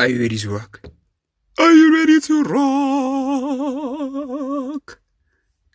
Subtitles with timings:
[0.00, 0.80] Are you ready to rock?
[1.58, 2.42] Are you ready to
[4.72, 4.98] rock?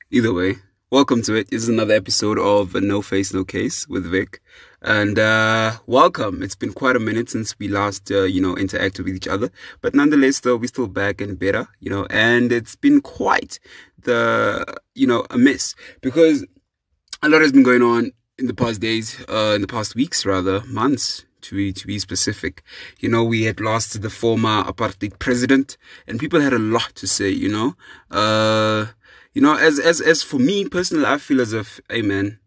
[0.10, 0.56] Either way,
[0.90, 1.52] welcome to it.
[1.52, 4.42] This is another episode of No Face, No Case with Vic.
[4.82, 6.42] And uh, welcome.
[6.42, 9.52] It's been quite a minute since we last, uh, you know, interacted with each other.
[9.82, 13.60] But nonetheless, though, we're still back and better, you know, and it's been quite
[14.02, 14.66] the,
[14.96, 16.44] you know, a miss because
[17.22, 20.26] a lot has been going on in the past days, uh, in the past weeks,
[20.26, 22.64] rather, months, to be, to be specific.
[23.00, 27.08] You know, we had lost the former apartheid president and people had a lot to
[27.08, 27.76] say, you know.
[28.12, 28.88] Uh,
[29.34, 32.40] you know, as, as, as for me personally, I feel as if, hey man,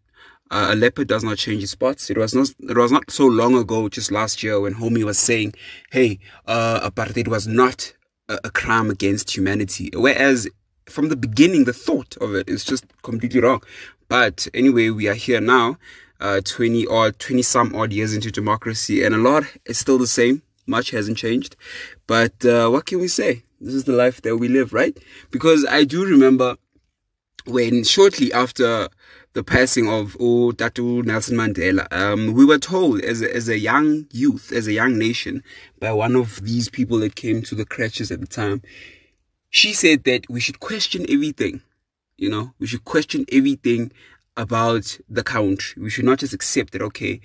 [0.51, 2.11] uh, a leopard does not change its spots.
[2.11, 5.19] It was not, it was not so long ago, just last year when Homie was
[5.19, 5.55] saying,
[5.91, 7.93] hey, uh, apartheid was not
[8.29, 9.91] a, a crime against humanity.
[9.95, 10.49] Whereas
[10.87, 13.63] from the beginning, the thought of it is just completely wrong.
[14.09, 15.77] But anyway, we are here now
[16.21, 20.07] uh, 20 or 20 some odd years into democracy, and a lot is still the
[20.07, 20.43] same.
[20.67, 21.57] Much hasn't changed.
[22.07, 23.43] But uh, what can we say?
[23.61, 24.97] This is the life that we live, right?
[25.31, 26.57] Because I do remember
[27.47, 28.89] when shortly after
[29.33, 33.59] the passing of oh, Tata Nelson Mandela, um, we were told as a, as a
[33.59, 35.43] young youth, as a young nation,
[35.81, 38.63] by one of these people that came to the crutches at the time.
[39.51, 41.63] She said that we should question everything.
[42.17, 43.93] You know, we should question everything
[44.39, 45.83] about the country.
[45.83, 47.21] We should not just accept that, okay,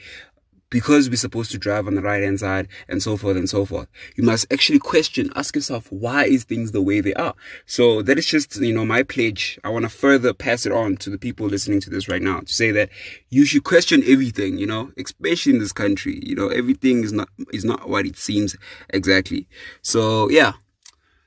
[0.74, 3.64] because we're supposed to drive on the right hand side and so forth and so
[3.64, 3.88] forth.
[4.16, 7.36] You must actually question, ask yourself, why is things the way they are?
[7.68, 9.60] So that is just, you know, my pledge.
[9.64, 12.40] I want to further pass it on to the people listening to this right now
[12.40, 12.90] to say that
[13.30, 16.20] you should question everything, you know, especially in this country.
[16.24, 18.56] You know, everything is not, is not what it seems
[18.90, 19.48] exactly.
[19.84, 20.54] So yeah,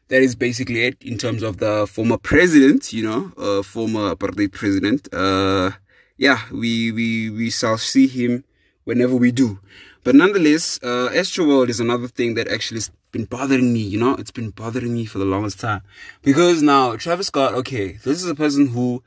[0.08, 4.52] that is basically it in terms of the former president, you know, uh, former apartheid
[4.52, 5.08] president.
[5.12, 5.72] Uh,
[6.16, 8.44] yeah, we, we, we shall see him
[8.84, 9.58] whenever we do.
[10.04, 14.14] But nonetheless, uh, Astroworld is another thing that actually has been bothering me, you know,
[14.14, 15.82] it's been bothering me for the longest time.
[16.22, 19.02] Because now, Travis Scott, okay, this is a person who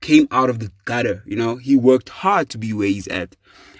[0.00, 3.36] came out of the gutter, you know, he worked hard to be where he's at.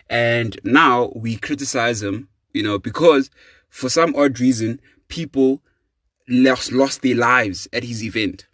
[0.08, 3.30] And now we criticize him, you know, because
[3.68, 5.60] for some odd reason, people
[6.28, 8.46] lost, lost their lives at his event.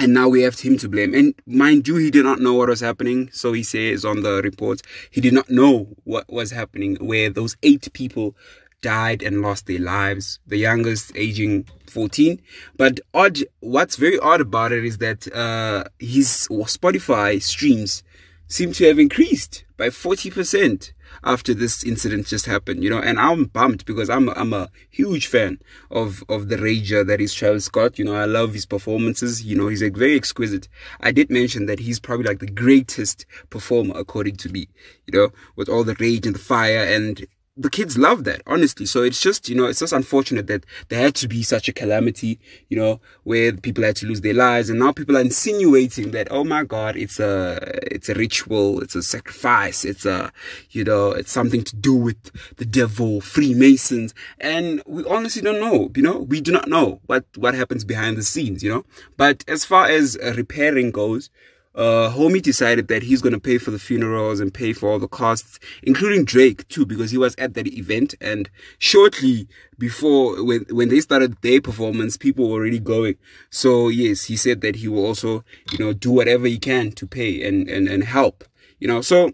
[0.00, 1.14] And now we have him to blame.
[1.14, 3.30] And mind you, he did not know what was happening.
[3.32, 7.56] So he says on the report, he did not know what was happening, where those
[7.62, 8.34] eight people
[8.80, 10.40] died and lost their lives.
[10.46, 12.40] The youngest aging 14.
[12.76, 18.02] But odd, what's very odd about it is that, uh, his Spotify streams
[18.48, 20.92] seem to have increased by 40%
[21.24, 24.68] after this incident just happened, you know, and I'm bummed because I'm a, I'm a
[24.90, 25.58] huge fan
[25.90, 27.98] of, of the rager that is Travis Scott.
[27.98, 29.44] You know, I love his performances.
[29.44, 30.68] You know, he's like very exquisite.
[31.00, 34.68] I did mention that he's probably like the greatest performer according to me,
[35.06, 38.86] you know, with all the rage and the fire and the kids love that, honestly.
[38.86, 41.72] So it's just, you know, it's just unfortunate that there had to be such a
[41.72, 42.40] calamity,
[42.70, 44.70] you know, where people had to lose their lives.
[44.70, 47.58] And now people are insinuating that, oh my God, it's a,
[47.92, 48.80] it's a ritual.
[48.80, 49.84] It's a sacrifice.
[49.84, 50.32] It's a,
[50.70, 54.14] you know, it's something to do with the devil, Freemasons.
[54.40, 58.16] And we honestly don't know, you know, we do not know what, what happens behind
[58.16, 58.84] the scenes, you know.
[59.18, 61.28] But as far as uh, repairing goes,
[61.74, 64.98] uh, Homie decided that he's going to pay for the funerals and pay for all
[64.98, 68.14] the costs, including Drake too, because he was at that event.
[68.20, 73.16] And shortly before, when, when they started their performance, people were already going.
[73.50, 77.06] So yes, he said that he will also, you know, do whatever he can to
[77.06, 78.44] pay and, and, and help,
[78.78, 79.32] you know, so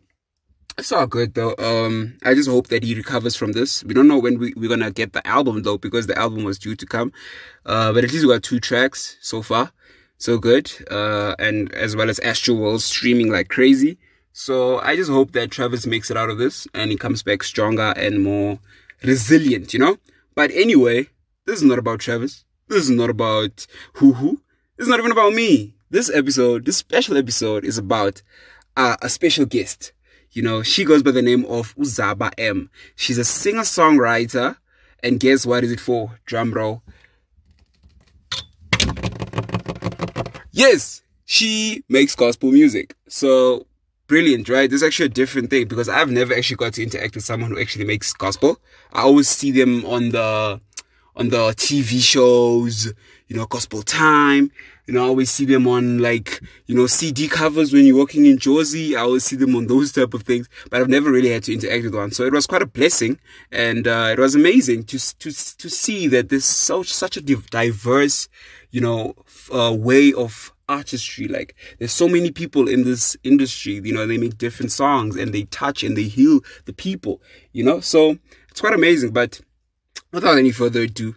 [0.79, 1.57] it's all good though.
[1.59, 3.83] Um, I just hope that he recovers from this.
[3.83, 6.57] We don't know when we, we're gonna get the album though, because the album was
[6.57, 7.13] due to come.
[7.67, 9.73] Uh, but at least we got two tracks so far
[10.19, 13.99] so good, uh, and as well as Astroworld streaming like crazy.
[14.33, 17.43] So I just hope that Travis makes it out of this and he comes back
[17.43, 18.61] stronger and more
[19.03, 19.97] resilient, you know?
[20.35, 21.09] But anyway,
[21.47, 22.45] this is not about Travis.
[22.69, 24.41] This is not about Hoo Hoo.
[24.77, 25.75] This is not even about me.
[25.91, 28.23] This episode, this special episode is about
[28.77, 29.93] uh, a special guest.
[30.31, 32.71] You know, she goes by the name of Uzaba M.
[32.95, 34.57] She's a singer-songwriter.
[35.03, 36.19] And guess what is it for?
[36.27, 36.83] Drum roll.
[40.59, 42.97] Yes, she makes gospel music.
[43.07, 43.69] So
[44.09, 44.73] brilliant, right?
[44.73, 47.61] Is actually a different thing because I've never actually got to interact with someone who
[47.61, 48.59] actually makes gospel.
[48.93, 50.61] I always see them on the
[51.15, 52.93] on the TV shows,
[53.29, 54.51] you know, gospel time.
[54.89, 58.25] You know, I always see them on like, you know, CD covers when you're walking
[58.27, 58.97] in Jersey.
[58.97, 61.53] I always see them on those type of things, but I've never really had to
[61.53, 62.11] interact with one.
[62.11, 63.19] So it was quite a blessing
[63.53, 68.29] and uh, it was amazing to, to, to see that there's so, such a diverse,
[68.71, 69.15] you know,
[69.53, 71.29] uh, way of artistry.
[71.29, 75.33] Like there's so many people in this industry, you know, they make different songs and
[75.33, 77.23] they touch and they heal the people,
[77.53, 78.19] you know, so
[78.51, 79.41] it's quite amazing, but
[80.13, 81.15] without any further ado,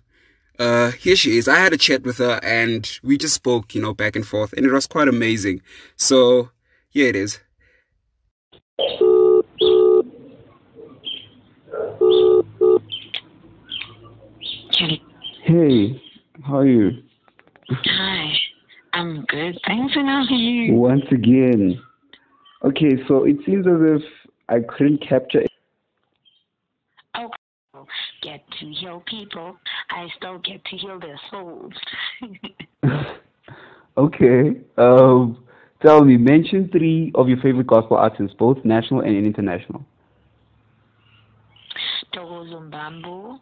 [0.60, 1.48] uh, here she is.
[1.48, 4.54] I had a chat with her and we just spoke, you know, back and forth,
[4.54, 5.62] and it was quite amazing.
[5.96, 6.52] So,
[6.90, 7.40] here it is.
[15.44, 16.02] Hey,
[16.44, 17.04] how are you?
[17.74, 18.34] Hi,
[18.94, 19.58] I'm good.
[19.66, 20.74] Thanks, for are you?
[20.74, 21.82] Once again.
[22.64, 24.02] Okay, so it seems as if
[24.50, 25.46] I couldn't capture
[27.16, 27.30] Oh,
[28.22, 29.58] get to heal people.
[29.90, 31.74] I still get to heal their souls.
[33.98, 34.60] Okay.
[34.78, 35.44] Um,
[35.82, 39.86] tell me, mention three of your favorite gospel artists, both national and international.
[42.14, 43.40] Togo Zumbambo,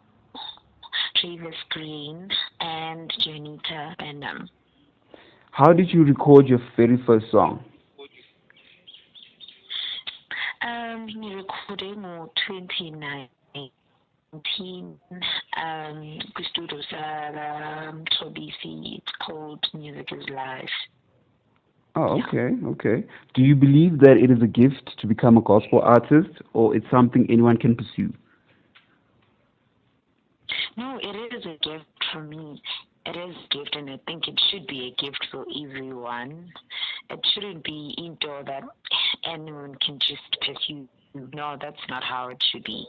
[1.20, 2.28] Travis Greene,
[2.60, 4.48] and Janita Benham.
[5.52, 7.64] How did you record your very first song?
[10.62, 13.28] Um, ngirekhode ngo-2019
[15.56, 20.76] um kwistudio sakamthobisi it's called music is life
[21.96, 23.04] Oh, okay, okay.
[23.34, 26.88] Do you believe that it is a gift to become a gospel artist, or it's
[26.88, 28.12] something anyone can pursue?
[30.80, 32.62] No, it is a gift for me.
[33.04, 36.50] It is a gift, and I think it should be a gift for everyone.
[37.10, 38.62] It shouldn't be into that
[39.30, 40.88] anyone can just pursue.
[41.34, 42.86] No, that's not how it should be.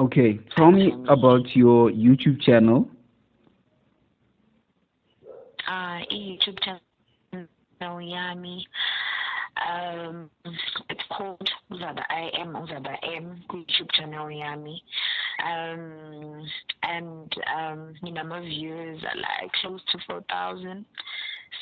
[0.00, 2.88] Okay, tell me about your YouTube channel.
[5.68, 7.46] Uh, YouTube channel
[7.80, 8.62] yami.
[9.68, 10.28] Um,
[10.88, 14.80] it's called Uzaba I am Uzaba M YouTube channel yami.
[15.44, 16.46] Um,
[16.82, 20.84] and um, you know my viewers are like close to four thousand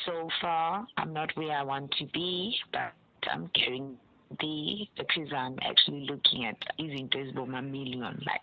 [0.07, 0.87] so far.
[0.97, 2.93] I'm not where I want to be, but
[3.31, 3.97] I'm carrying
[4.41, 8.41] the because I'm actually looking at using Facebook a million like.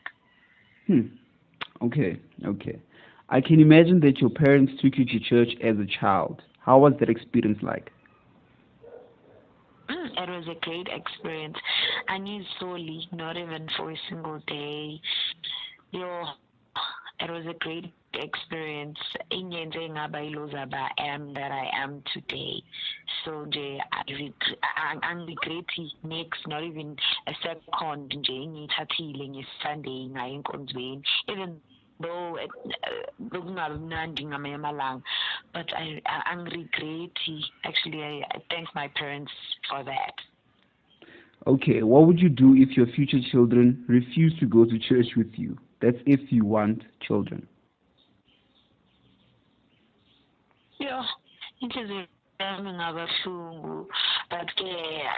[0.87, 1.07] Hmm.
[1.81, 2.79] Okay, okay.
[3.29, 6.41] I can imagine that your parents took you to church as a child.
[6.59, 7.91] How was that experience like?
[10.17, 11.57] It was a great experience.
[12.07, 15.01] I knew solely, not even for a single day.
[15.91, 16.23] Yo,
[17.19, 18.97] it was a great experience.
[19.31, 22.63] Ingenze ngaba yilo zaba am that I am today.
[23.23, 23.81] So nje
[25.03, 26.95] angiregreti next not even
[27.27, 31.62] a second nje ngiyithathile ngesunday ngayo enkonzweni even
[32.00, 32.50] though it,
[32.83, 35.01] uh, bekungabi mnandi ngamanye amalanga
[35.53, 39.31] but I, I angiregreti actually I, I thank my parents
[39.69, 40.13] for that.
[41.47, 45.31] Okay, what would you do if your future children refuse to go to church with
[45.36, 45.57] you?
[45.80, 47.47] That's if you want children.
[50.80, 51.03] Yo,
[51.62, 52.07] inhliziyo
[52.39, 53.88] yami ngabahlungu
[54.30, 55.13] but yeah,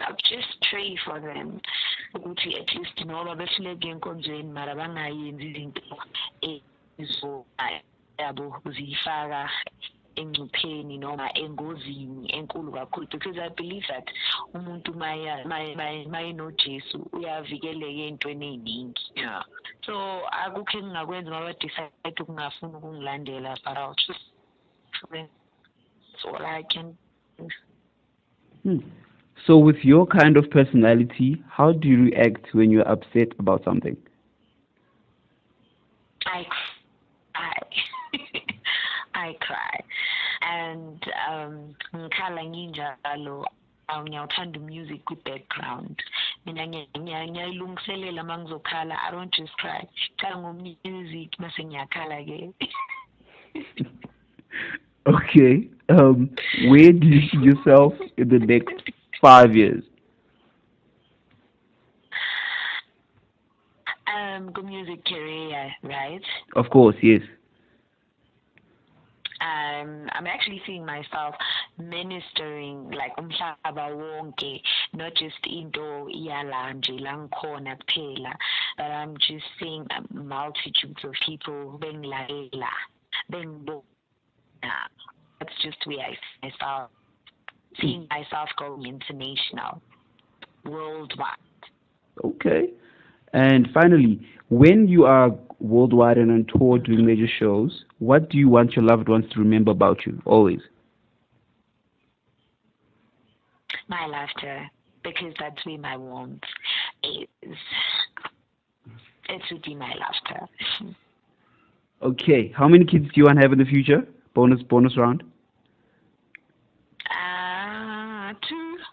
[0.00, 1.60] I'll just pray for them
[2.16, 5.82] ukuthi at least noma behluleke enkonzweni mara bangayenzi izinto
[7.02, 7.44] ezo
[8.18, 9.50] yabo ziyifaka
[10.16, 14.08] engcupheni noma engozini enkulu kakhulu because I believe that
[14.54, 15.44] umuntu maya
[16.08, 19.44] mayenojesu uyavikeleka ey'ntweni ey'ningi yeah.
[19.84, 19.94] so
[20.42, 24.24] akukho engingakwenza ngoba decide ukungafuni ukungilandela but I'll just
[25.12, 26.96] that's all I can
[27.36, 27.48] do.
[28.62, 29.05] Hmm.
[29.46, 33.96] So, with your kind of personality, how do you react when you're upset about something?
[36.26, 36.44] I
[37.32, 37.58] cry.
[39.14, 39.80] I cry.
[40.42, 43.44] And um nginjalo
[43.88, 46.02] aw ngiyawuthanda music kwi-background
[46.44, 49.86] mina ngiya- ngiya- ngiyayilungiselela uma ngizokhala i don't just cry
[50.18, 52.50] chala ngomusic mase ngiyakhala-ke
[55.06, 55.68] Okay.
[55.88, 56.30] Um,
[56.68, 59.82] where do you see yourself in the next five years?
[64.16, 66.22] um ku-music career right
[66.54, 67.22] Of course, yes.
[69.40, 71.34] um I'm actually seeing myself
[71.78, 74.60] ministering like umhlaba wonke
[74.94, 78.32] not just into yala nje la ngikhona kuphela
[78.78, 82.72] but I'm just seeing multitudes of people being bengilalela
[83.30, 83.82] bengibona
[85.38, 86.90] that's just where I see myself
[87.80, 89.80] seeing myself going international
[90.64, 91.36] worldwide
[92.24, 92.70] Okay.
[93.32, 98.48] And finally, when you are worldwide and on tour doing major shows, what do you
[98.48, 100.60] want your loved ones to remember about you always?
[103.88, 104.68] my laughter
[105.04, 106.42] because that's where my warmth
[107.04, 107.28] is
[109.28, 110.46] it would be my laughter
[112.02, 112.52] Okay.
[112.54, 114.06] How many kids do you want to have in the future?
[114.34, 115.22] Bonus bonus round.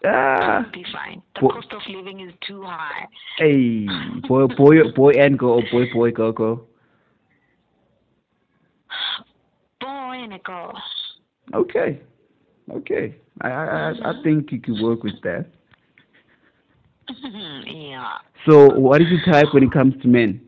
[0.04, 0.66] Uh Ah.
[0.72, 3.06] be fine The cost of living is too high.
[3.38, 3.86] Hey,
[4.28, 6.66] boy, boy, boy and girl, boy, boy, girl, girl.
[9.80, 10.72] Boy and a girl.
[11.54, 12.00] Okay,
[12.70, 13.14] okay.
[13.40, 15.46] I, I, I- I think you could work with that.
[17.66, 18.18] yeah.
[18.48, 20.40] So, what is your type when it comes to men?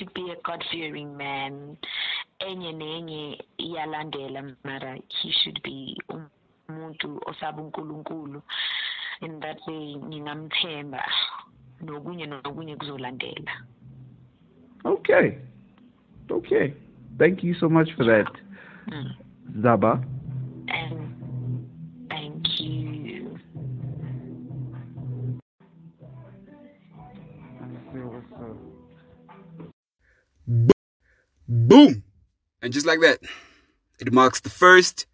[0.00, 1.76] Would be a God-fearing man.
[2.40, 5.96] Enye nenye iyalandela mara he should be
[6.68, 8.42] umuntu osaba uNkulunkulu.
[9.20, 11.02] In that way ngingamthemba
[11.80, 13.52] nokunye nokunye kuzolandela.
[14.84, 15.38] Okay,
[16.30, 16.74] okay.
[17.18, 18.30] Thank you so much for that,
[18.86, 19.16] Mm.
[19.60, 20.04] Zaba.
[20.68, 23.38] And thank you.
[31.48, 32.04] Boom!
[32.62, 33.18] And just like that,
[34.00, 35.06] it marks the first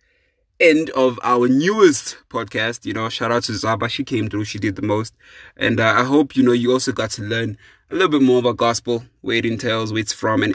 [0.64, 2.86] end of our newest podcast.
[2.86, 3.88] You know, shout out to Zaba.
[3.88, 4.44] She came through.
[4.44, 5.14] She did the most.
[5.56, 7.58] And uh, I hope, you know, you also got to learn
[7.90, 10.54] a little bit more about gospel, where it entails, where it's from, and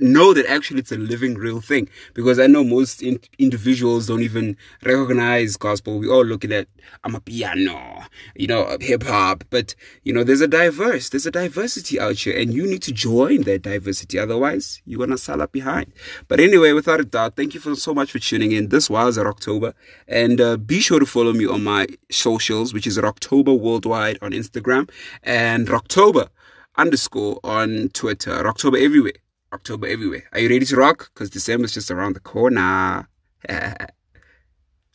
[0.00, 1.88] know that actually it's a living, real thing.
[2.14, 5.98] Because I know most in- individuals don't even recognize gospel.
[5.98, 6.68] We all looking at,
[7.04, 9.44] amapiano, you know, hip hop.
[9.50, 12.92] But, you know, there's a diverse, there's a diversity out here and you need to
[12.92, 14.18] join that diversity.
[14.18, 15.92] Otherwise, you're going to sell up behind.
[16.28, 18.68] But anyway, without a doubt, thank you for so much for tuning in.
[18.68, 19.74] This was October.
[20.08, 24.32] And uh, be sure to follow me on my socials, which is October Worldwide on
[24.32, 24.90] Instagram
[25.22, 26.28] and October
[26.76, 28.46] underscore on Twitter.
[28.46, 29.12] October everywhere.
[29.52, 30.24] October everywhere.
[30.32, 31.10] Are you ready to rock?
[31.12, 33.08] Because December's just around the corner.